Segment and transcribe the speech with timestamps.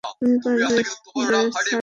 [0.11, 0.81] তুমি পারবে,
[1.45, 1.75] সার্সি।